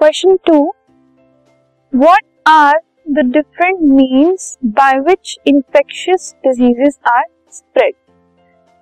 Question 0.00 0.36
two 0.46 0.58
what 1.92 2.22
are 2.48 2.78
the 3.08 3.24
different 3.32 3.80
means 3.80 4.58
by 4.76 4.98
which 4.98 5.36
infectious 5.46 6.34
diseases 6.46 6.98
are 7.08 7.24
spread 7.52 7.94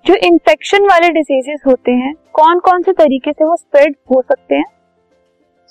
जो 0.05 0.15
infection 0.27 0.85
वाले 0.85 1.09
diseases 1.09 1.61
होते 1.67 1.91
हैं 1.93 2.13
कौन 2.33 2.59
कौन 2.59 2.83
से 2.83 2.91
तरीके 2.91 3.31
से 3.31 3.45
वो 3.45 3.55
स्प्रेड 3.55 3.95
हो 4.11 4.21
सकते 4.21 4.55
हैं? 4.55 4.63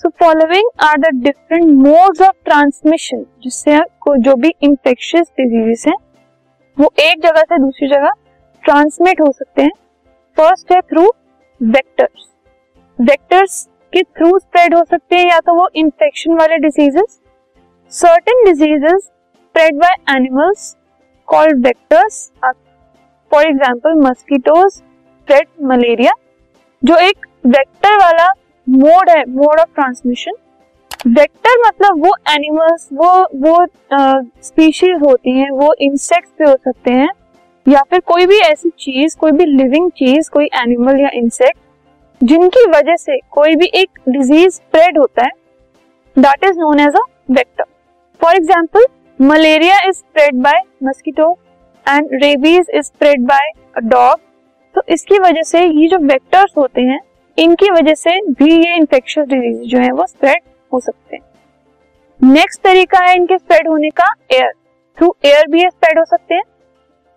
So 0.00 0.08
following 0.20 0.68
are 0.80 0.98
the 0.98 1.14
different 1.22 1.64
modes 1.78 2.20
of 2.22 2.36
transmission 2.44 3.24
जिससे 3.42 3.78
जो 4.08 4.34
भी 4.34 4.52
इंफेक्शियस 4.62 5.32
डिजीजेस 5.40 5.84
हैं, 5.88 5.96
वो 6.78 6.92
एक 7.00 7.22
जगह 7.22 7.42
से 7.42 7.58
दूसरी 7.58 7.88
जगह 7.88 8.12
ट्रांसमिट 8.64 9.20
हो 9.20 9.32
सकते 9.32 9.62
हैं। 9.62 9.72
फ़र्स्ट 10.36 10.72
है 10.72 10.80
थ्रू 10.82 11.10
वेक्टर्स 11.60 12.30
वेक्टर्स 12.98 13.68
के 13.92 14.02
थ्रू 14.02 14.38
स्प्रेड 14.38 14.74
हो 14.74 14.82
सकते 14.84 15.16
हैं 15.16 15.26
या 15.26 15.38
तो 15.40 15.54
वो 15.54 15.68
इंफेक्शन 15.76 16.34
वाले 16.34 16.56
diseases 16.58 17.18
certain 17.92 18.44
diseases 18.44 19.02
spread 19.02 19.76
by 19.76 19.94
animals 20.16 20.74
called 21.28 21.66
vectors 21.66 22.30
for 23.30 23.46
example 23.46 23.94
mosquitoes 24.00 24.72
spread 24.72 25.46
malaria 25.66 26.12
जो 26.82 26.96
एक 26.98 27.26
वेक्टर 27.46 27.96
वाला 27.96 28.28
मोड 28.66 29.10
है 29.10 29.24
मोड 29.28 29.60
ऑफ़ 29.60 29.74
ट्रांसमिशन 29.74 30.32
वेक्टर 31.08 31.58
मतलब 31.58 32.04
वो 32.04 32.14
एनिमल्स 32.30 32.88
वो 32.92 33.10
वो 33.36 33.66
स्पीशीज 34.42 34.94
uh, 34.94 35.02
होती 35.02 35.30
हैं 35.30 35.50
वो 35.50 35.72
इंसेक्ट्स 35.80 36.30
पे 36.38 36.44
हो 36.44 36.56
सकते 36.56 36.92
हैं 36.92 37.08
या 37.66 37.82
फिर 37.90 38.00
कोई 38.06 38.26
भी 38.26 38.38
ऐसी 38.40 38.70
चीज़ 38.78 39.16
कोई 39.16 39.32
भी 39.32 39.44
लिविंग 39.46 39.90
चीज़ 39.92 40.30
कोई 40.30 40.48
एनिमल 40.56 41.00
या 41.00 41.10
इंसेक्ट 41.14 41.58
जिनकी 42.20 42.64
वजह 42.70 42.96
से 42.96 43.18
कोई 43.32 43.54
भी 43.56 43.66
एक 43.74 43.98
डिज़ीज़ 44.08 44.54
स्प्रेड 44.54 44.98
होता 44.98 45.24
है 45.24 45.30
that 46.16 46.44
is 46.44 46.58
known 46.58 46.80
as 46.80 46.94
a 46.96 47.02
vector 47.30 47.64
for 48.20 48.36
example 48.36 48.86
malaria 49.18 49.78
is 49.88 49.96
spread 49.96 50.42
by 50.42 50.60
mosquito 50.84 51.30
and 51.86 52.08
rabies 52.22 52.66
is 52.70 52.86
spread 52.86 53.26
by 53.26 53.50
a 53.76 53.80
dog 53.80 54.20
तो 54.74 54.82
इसकी 54.88 55.18
वजह 55.18 55.42
से 55.42 55.64
ये 55.64 55.88
जो 55.88 55.98
वेक्टर्स 55.98 56.52
होते 56.56 56.82
हैं, 56.82 57.00
इनकी 57.38 57.70
वजह 57.70 57.94
से 57.94 58.20
भी 58.32 58.52
ये 58.56 58.74
इंफेक्शियस 58.76 59.26
डिज़ीज़ 59.28 59.62
जो 59.70 59.78
है 59.78 59.90
वो 59.92 60.06
स्प्रेड 60.06 60.42
हो 60.72 60.80
सकते 60.80 61.16
हैं। 61.16 62.32
नेक्स्ट 62.32 62.62
तरीका 62.62 63.04
है 63.04 63.14
इनके 63.16 63.38
स्प्रेड 63.38 63.68
होने 63.68 63.90
का 63.90 64.12
एयर 64.32 64.52
थ्रू 64.98 65.14
एयर 65.24 65.46
भी 65.50 65.62
ये 65.62 65.70
स्प्रेड 65.70 65.98
हो 65.98 66.04
सकते 66.04 66.34
हैं। 66.34 66.42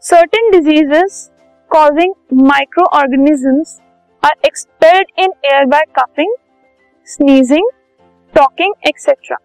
Certain 0.03 0.51
diseases 0.51 1.29
causing 1.71 2.13
microorganisms 2.97 3.79
are 4.23 4.33
expelled 4.45 5.07
in 5.19 5.31
air 5.45 5.65
by 5.65 5.83
coughing 5.95 6.33
sneezing 7.07 7.69
talking 8.33 8.73
etcetera 8.87 9.37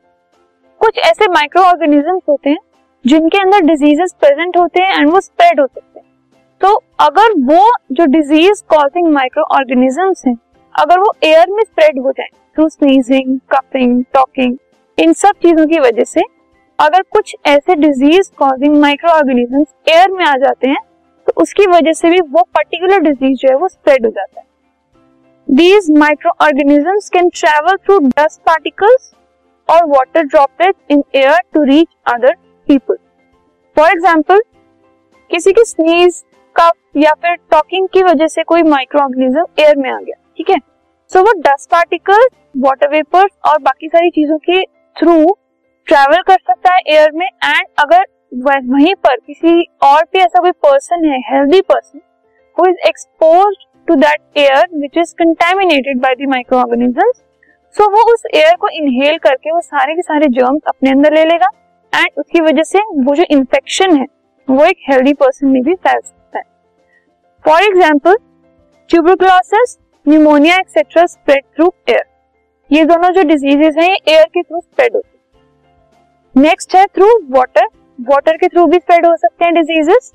कुछ 0.81 0.99
ऐसे 1.01 1.29
माइक्रो 1.33 1.63
ऑर्गेनिजम्स 1.63 2.23
होते 2.29 2.51
हैं 2.51 2.59
जिनके 3.05 3.39
अंदर 3.39 3.61
डिजीजेस 3.67 4.15
प्रेजेंट 4.21 4.57
होते 4.57 4.83
हैं 4.83 4.99
एंड 4.99 5.11
वो 5.11 5.21
स्प्रेड 5.21 5.61
हो 5.61 5.67
सकते 5.67 5.99
हैं। 5.99 6.07
तो 6.61 6.75
अगर 7.01 7.33
वो 7.47 7.71
जो 7.93 8.07
डिज़ीज़ 8.07 8.63
कॉजिंग 8.69 9.09
माइक्रो 9.13 9.43
ऑर्गेनिजम्स 9.57 10.23
हैं, 10.27 10.37
अगर 10.75 10.99
वो 10.99 11.13
एयर 11.25 11.51
में 11.51 11.63
स्प्रेड 11.63 12.01
हो 12.01 12.13
जाए 12.13 12.29
थ्रू 12.57 12.69
स्नीजिंग 12.69 13.39
कफिंग 13.53 14.03
टॉकिंग 14.15 14.57
इन 14.99 15.13
सब 15.15 15.39
चीज़ों 15.43 15.67
की 15.67 15.79
वजह 15.81 16.05
से 16.05 16.23
अगर 16.79 17.03
कुछ 17.13 17.35
ऐसे 17.47 17.75
disease 17.77 18.31
causing 18.39 18.77
micro 18.81 19.11
organisms 19.11 19.69
air 19.89 20.11
में 20.11 20.25
आ 20.25 20.35
जाते 20.39 20.69
हैं 20.69 20.83
तो 21.27 21.41
उसकी 21.43 21.67
वजह 21.69 21.93
से 21.93 22.11
भी 22.11 22.21
वो 22.23 22.43
पर्टिकुलर 22.55 23.01
डिज़ीज़ 23.03 23.39
जो 23.39 23.49
है 23.49 23.57
वो 23.57 23.69
स्प्रेड 23.69 24.07
हो 24.07 24.11
जाता 24.11 24.41
है। 24.41 24.45
Microorganisms 26.45 27.09
can 27.09 27.29
travel 27.31 27.77
through 27.77 27.99
dust 27.99 28.41
particles 28.47 29.11
और 29.69 29.85
water 29.89 30.23
droplet 30.25 30.75
in 30.91 31.03
air 31.15 31.39
to 31.55 31.63
reach 31.65 31.87
other 32.07 32.35
people 32.69 32.97
for 33.77 33.91
example 33.91 34.41
किसी 35.31 35.53
की 35.53 35.65
स्नीज 35.65 36.23
कफ 36.57 36.73
या 36.97 37.13
फिर 37.23 37.35
टॉकिंग 37.51 37.87
की 37.93 38.03
वजह 38.03 38.27
से 38.27 38.43
कोई 38.43 38.63
माइक्रो 38.65 39.01
ऑर्गेनिज्म 39.01 39.45
एयर 39.59 39.77
में 39.77 39.91
आ 39.91 39.99
गया, 39.99 40.17
ठीक 40.37 40.51
है? 40.51 40.59
सो 41.13 41.23
वो 41.23 41.33
डस्ट 41.41 41.71
पार्टिकल्स 41.71 42.29
वाटर 42.59 42.89
वेपर्स 42.89 43.31
और 43.49 43.59
बाकी 43.61 43.89
सारी 43.89 44.11
चीज़ों 44.11 44.39
के 44.41 44.63
थ्रू 44.97 45.17
ट्रेवल 45.87 46.23
कर 46.23 46.39
सकता 46.43 46.75
है 46.75 46.81
एयर 46.89 47.13
में 47.13 47.27
एंड 47.27 47.67
अगर 47.79 48.05
वहीं 48.73 48.95
पर 48.97 49.17
किसी 49.17 49.63
और 49.85 50.03
भी 50.13 50.21
ऐसा 50.21 50.41
कोई 50.41 50.53
पर्सन 50.65 51.05
है 51.05 51.21
healthy 51.29 51.61
person 51.63 52.01
who 52.57 52.67
is 52.67 52.89
expose 52.89 53.57
to 53.89 53.95
that 53.97 54.39
air 54.39 54.67
which 54.75 54.99
is 54.99 55.15
contaminated 55.19 56.01
by 56.01 56.15
the 56.15 56.29
microorganisms 56.59 57.23
so 57.75 57.89
वो 57.91 58.03
उस 58.13 58.23
एयर 58.35 58.55
को 58.57 58.69
इनहेल 58.75 59.19
करके 59.21 59.53
वो 59.53 59.61
सारे 59.63 59.95
के 59.95 60.03
सारे 60.03 60.29
जर्म्स 60.35 60.63
अपने 60.69 60.91
अंदर 60.91 61.15
ले 61.15 61.25
लेगा 61.25 61.49
एंड 61.93 62.19
उसकी 62.19 62.41
वजह 62.41 62.63
से 62.65 62.79
वो 62.99 63.15
जो 63.15 63.25
इन्फेक्शन 63.31 63.97
है, 63.97 64.07
वो 64.49 64.65
एक 64.65 64.77
हेल्दी 64.89 65.13
पर्सन 65.15 65.47
में 65.49 65.63
भी 65.63 65.75
फैल 65.77 66.01
सकता 66.01 66.39
है। 66.39 66.45
For 67.45 67.63
example 67.63 68.17
tuberculosis 68.91 69.77
pneumonia 70.07 70.57
etcetera 70.57 71.05
spread 71.07 71.45
through 71.47 71.73
air 71.89 72.05
ये 72.71 72.85
दोनों 72.85 73.11
जो 73.11 73.23
डिजीजेस 73.25 73.77
हैं, 73.77 73.89
ये 73.89 73.97
एयर 74.09 74.25
के 74.27 74.43
थ्रू 74.43 74.61
स्प्रेड 74.61 74.95
होते 74.95 75.09
हैं। 75.09 76.43
नेक्स्ट 76.43 76.75
है 76.77 76.85
थ्रू 76.87 77.09
वाटर 77.31 77.67
वाटर 77.99 78.37
के 78.37 78.49
थ्रू 78.49 78.67
भी 78.67 78.79
स्प्रेड 78.79 79.07
हो 79.07 79.17
सकते 79.17 79.45
हैं 79.45 79.55
diseases 79.55 80.13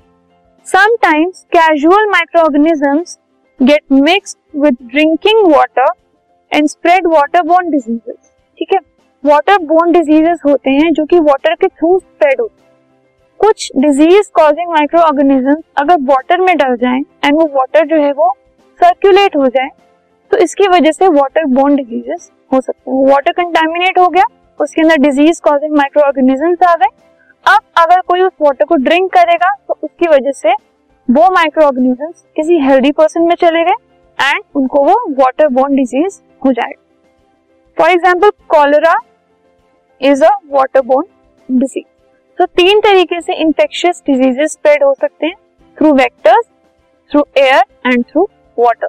sometimes 0.66 1.42
casual 1.52 2.06
microorganisms 2.42 3.18
get 3.62 3.82
mixed 3.92 4.60
with 4.60 4.76
drinking 4.84 5.46
water 5.46 5.86
and 6.52 6.68
spread 6.68 7.06
water 7.08 7.42
borne 7.42 7.70
diseases 7.70 8.16
ठीक 8.58 8.72
है? 8.72 8.78
वाटर 9.24 9.58
बोर्न 9.64 9.92
डिजीजेस 9.92 10.40
होते 10.46 10.70
हैं 10.70 10.92
जो 10.92 11.04
कि 11.04 11.18
वाटर 11.20 11.54
के 11.54 11.68
थ्रू 11.68 11.98
स्प्रेड 11.98 12.40
होते 12.40 12.54
हैं। 12.54 12.70
कुछ 13.40 13.70
डिज़ीज़ 13.76 14.30
कॉजिंग 14.34 14.70
माइक्रो 14.70 15.00
ऑर्गेनिज्म 15.00 15.54
अगर 15.78 16.00
वाटर 16.04 16.40
में 16.40 16.56
डल 16.56 16.76
जाए 16.76 16.98
एंड 17.24 17.34
वो 17.34 17.46
वाटर 17.54 17.86
जो 17.86 18.02
है 18.02 18.12
वो 18.12 18.34
सर्कुलेट 18.80 19.36
हो 19.36 19.46
जाए 19.48 19.68
तो 20.30 20.38
इसकी 20.38 20.68
वजह 20.68 20.92
से 20.92 21.08
वाटर 21.10 21.44
बोर्न 21.54 21.76
डिजीजेस 21.76 22.30
हो 22.52 22.60
सकते 22.60 22.90
हैं। 22.90 23.06
वाटर 23.08 23.32
कंटेमिनेट 23.32 23.98
हो 23.98 24.08
गया, 24.08 24.24
उसके 24.60 24.82
अंदर 24.82 24.96
डिज़ीज़ 25.00 25.40
कॉजिंग 25.42 25.76
माइक्रो 25.76 26.02
ऑर्गेनिज्म 26.02 26.54
आ 26.64 26.74
गए। 26.74 26.88
अब 27.44 27.60
अगर 27.78 28.00
कोई 28.00 28.22
उस 28.22 28.32
वाटर 28.42 28.64
को 28.64 28.74
ड्रिंक 28.82 29.10
करेगा 29.12 29.54
तो 29.58 29.78
उसकी 29.82 30.08
वजह 30.08 30.32
से 30.32 30.52
वो 31.12 31.28
माइक्रो 31.30 31.64
ऑर्गेनिज्म 31.64 32.06
किसी 32.36 32.58
हेल्दी 32.58 32.90
पर्सन 32.92 33.22
में 33.22 33.34
चले 33.34 33.62
गए 33.64 34.28
एंड 34.28 34.42
उनको 34.56 34.84
वो 34.84 34.94
वाटर 35.14 35.48
बोर्न 35.48 35.74
डिज़ीज़ 35.76 36.20
हो 36.42 36.52
जाएगा 36.52 36.80
for 37.76 37.90
example 37.90 38.30
cholera 38.48 38.94
is 40.00 40.24
a 40.24 40.30
water 40.50 40.80
borne 40.82 41.58
disease 41.58 41.84
तो 42.38 42.46
तीन 42.54 42.80
तरीके 42.80 43.20
से 43.20 43.34
इंफेक्शियस 43.42 44.02
डिजीजेस 44.06 44.52
स्प्रेड 44.52 44.84
हो 44.84 44.94
सकते 44.94 45.26
हैं 45.26 45.34
through 45.78 45.92
vectors 45.94 46.46
through 47.10 47.24
air 47.38 47.62
and 47.86 48.04
through 48.04 48.28
water 48.58 48.88